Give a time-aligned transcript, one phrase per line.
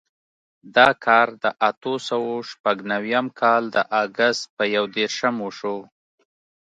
[0.75, 5.77] دا کار د اتو سوو شپږ نوېم کال د اګست په یودېرشم وشو.